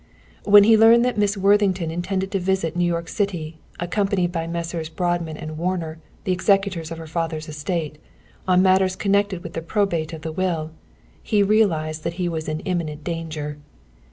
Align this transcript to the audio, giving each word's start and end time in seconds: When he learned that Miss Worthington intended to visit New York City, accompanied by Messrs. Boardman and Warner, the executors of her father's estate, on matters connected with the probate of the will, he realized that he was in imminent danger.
When 0.45 0.63
he 0.63 0.75
learned 0.79 1.05
that 1.05 1.19
Miss 1.19 1.37
Worthington 1.37 1.91
intended 1.91 2.31
to 2.31 2.39
visit 2.39 2.75
New 2.75 2.85
York 2.87 3.07
City, 3.07 3.59
accompanied 3.79 4.31
by 4.31 4.47
Messrs. 4.47 4.89
Boardman 4.89 5.37
and 5.37 5.59
Warner, 5.59 5.99
the 6.23 6.31
executors 6.31 6.89
of 6.89 6.97
her 6.97 7.05
father's 7.05 7.47
estate, 7.47 7.99
on 8.47 8.63
matters 8.63 8.95
connected 8.95 9.43
with 9.43 9.53
the 9.53 9.61
probate 9.61 10.11
of 10.11 10.23
the 10.23 10.31
will, 10.31 10.71
he 11.21 11.43
realized 11.43 12.03
that 12.03 12.13
he 12.13 12.27
was 12.27 12.49
in 12.49 12.61
imminent 12.61 13.03
danger. 13.03 13.59